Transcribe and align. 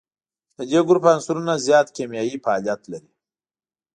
د 0.57 0.59
دې 0.69 0.79
ګروپ 0.87 1.03
عنصرونه 1.11 1.53
زیات 1.67 1.87
کیمیاوي 1.95 2.37
فعالیت 2.43 2.81
لري. 2.91 3.09